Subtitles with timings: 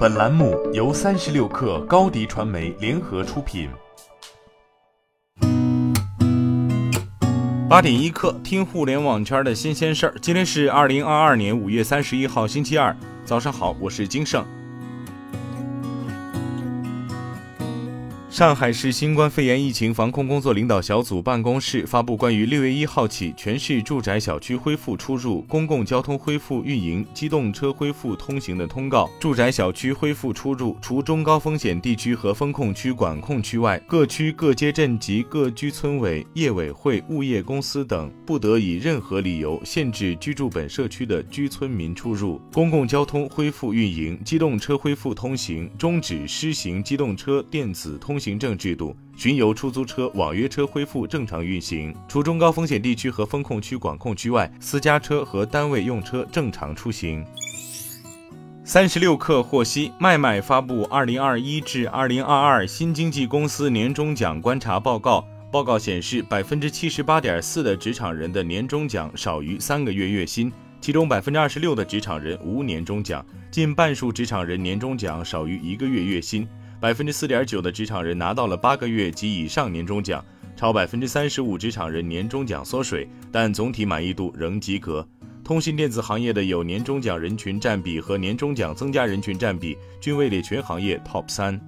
[0.00, 3.68] 本栏目由三十六氪高低传媒联合出品。
[7.68, 10.14] 八点一刻，听互联网圈的新鲜事儿。
[10.22, 14.42] 今天是二零二二年五月三十一号，星期二，早上好，我是金盛。
[18.30, 29.10] 上海市新冠肺炎疫情防控工作领导小组办公室发布关于六月一号起全市住宅小区恢复出入、公共交通恢复运营、机动车恢复通行的通告。
[29.18, 42.40] 住宅小区恢复出入，除中高风险地区和风控区管控区外，各区各街镇及各居村委、业委会、物业公司等不得以任何理由限制居住本社区的居村民出入。
[42.52, 48.40] 公共交通恢复运营、机动车恢复通行，终止施行机动车电子通行。
[48.40, 57.22] 政制度，巡游出租车、网约车恢复正常运行，除中高风险地区和风控区管控区外，私家车和单位用车正常出行。
[58.64, 76.48] 三十六氪获悉，麦麦发布二零二一至二零二二新经济公司年终奖观察报告，报告显示，百分之七十八点四的职场人的年终奖少于三个月月薪，其中百分之二十六的职场人无年终奖，近半数职场人年终奖少于一个月月薪。
[76.80, 80.24] 百分之四点九的职场人拿到了八个月及以上年终奖，
[80.56, 85.06] 超百分之三十五职场人年终奖缩水，但总体满意度仍及格。
[85.44, 91.60] 通信电子行业的有年终奖人群占比和年终奖增加人群占比均位列全行业 TOP 三。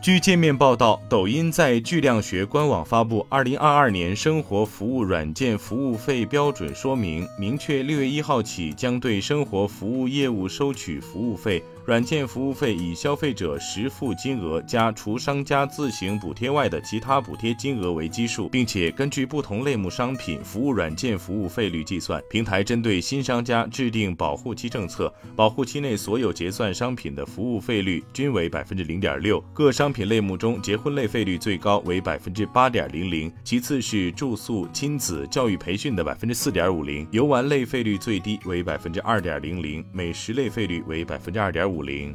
[0.00, 11.62] 据界面报道，抖音在巨量学官网发布二零二二年生活服务软件服务费标准说明，明确六月一号起将对生活服务业务收取服务费。
[11.88, 22.22] 软件服务费以消费者实付金额加除商家自行补贴外的其他补贴金额为基数，并且根据不同类目商品服务软件服务费率计算。
[22.28, 29.42] 平台针对新商家制定保护期政策，保护期内所有结算商品的服务费率均为百分之零点六。
[29.54, 41.77] 各商品类目中，结婚类费率最高为百分之八点零零，其次是住宿、亲子、教育培训的百分之四点五零，游玩类费率最低为百分之二点零零，美食类费率为百分之二点五。
[41.78, 42.12] 五零。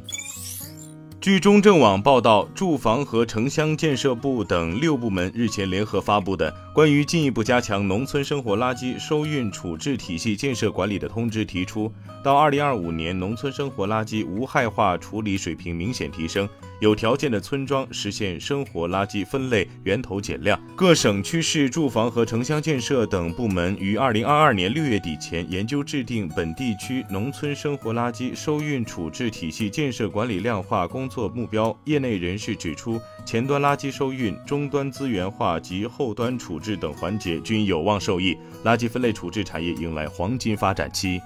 [1.24, 11.90] 据中证网报道，住房和城乡建设部等六部门日前联合发布的《关于进一步加强农村生活垃圾收运处置体系建设管理的通知》提出，
[12.22, 16.46] 到二零二五年，农村生活垃圾无害化处理水平明显提升。
[16.80, 20.60] 有条件的村庄实现生活垃圾分类源头减量。
[20.76, 31.76] 各省区市住房和城乡建设等部门于二零二二年六月底前研究制定本地区农村生活垃圾收运处置体系建设管理量化工作目标。
[31.84, 41.20] 业内人士指出，前端垃圾收运、终端资源化及后端处置等环节均有望受益，垃圾分类处置产业迎来黄金发展期。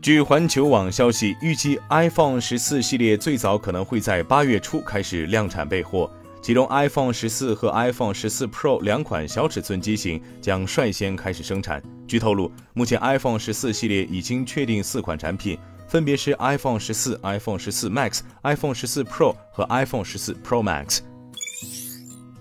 [0.00, 6.10] 据环球网消息，预计 iPhone 十四系列最早可能会在八月初开始量产备货，
[6.40, 11.82] 其中 iPhone 十四和 iPhone 十四 Pro 两款小尺寸机型将率先开始生产。
[12.08, 15.58] 据透露，目前 iPhone 十四系列已经确定四款产品，
[15.90, 21.00] 分别是 iPhone 十四、iPhone 十四 Max、iPhone 十四 Pro 和 iPhone 十四 Pro Max。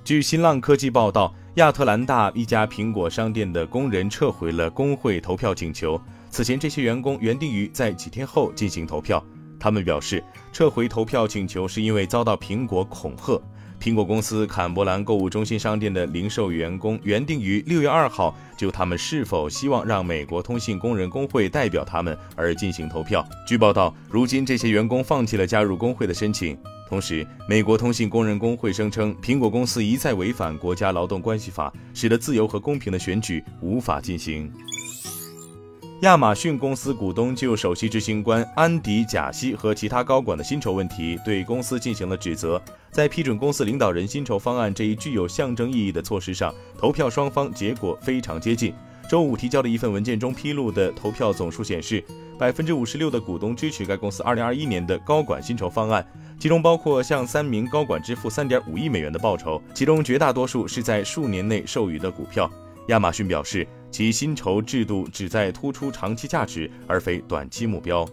[0.03, 5.99] 据新浪科技报道，亚特兰大一家苹果商店的工人撤回了工会投票请求。
[6.29, 9.23] 此前，这些员工原定于在几天后进行投票。
[9.59, 10.23] 他们表示，
[10.53, 13.41] 撤回投票请求是因为遭到苹果恐吓。
[13.79, 23.25] 苹果公司坎伯兰购物中心商店的零售员工原定于六月二号就他们是否希望让美国通信工人工会代表他们而进行投票。
[23.47, 26.57] 据报道，如今这些员工放弃了加入工会的申请。
[26.89, 34.51] 同时，美国通信工人工会声称，苹果公司一再违反国家劳动关系法，使得自由和公平的选举无法进行。
[36.01, 42.61] 亚马逊公司股东就首席执行官安迪·贾西和其他高管的薪酬问题对公司进行了指责。
[42.89, 48.73] 在批准公司领导人薪酬方案这一具有象征意义的措施上，投票双方结果非常接近。
[49.09, 52.01] 周五提交的一份文件中披露的投票总数显示，
[52.37, 56.05] 百分之五十六的股东支持该公司二零二一年的高管薪酬方案，
[56.39, 62.49] 其中包括向三名高管支付三点五亿美元的报酬，其中绝大多数是在数年内授予的股票。
[62.89, 63.67] 亚马逊表示。
[63.91, 68.07] 其薪酬制度旨在突出长期价值，而非短期目标。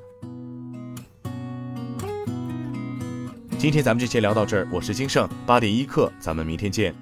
[3.59, 6.95] 今天咱们就先聊到这儿，我是金盛，八点一刻，咱们明天见。